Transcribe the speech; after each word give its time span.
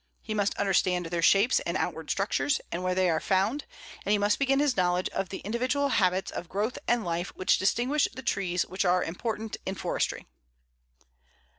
He 0.23 0.33
must 0.33 0.55
understand 0.57 1.05
their 1.05 1.21
shapes 1.21 1.59
and 1.59 1.77
outward 1.77 2.09
structures, 2.09 2.59
and 2.71 2.81
where 2.81 2.95
they 2.95 3.07
are 3.07 3.19
found, 3.19 3.65
and 4.03 4.09
he 4.11 4.17
must 4.17 4.39
begin 4.39 4.57
his 4.59 4.75
knowledge 4.75 5.09
of 5.09 5.29
the 5.29 5.41
individual 5.41 5.89
habits 5.89 6.31
of 6.31 6.49
growth 6.49 6.79
and 6.87 7.05
life 7.05 7.27
which 7.35 7.59
distinguish 7.59 8.07
the 8.11 8.23
trees 8.23 8.65
which 8.65 8.83
are 8.83 9.03
important 9.03 9.57
in 9.63 9.75
forestry. 9.75 10.25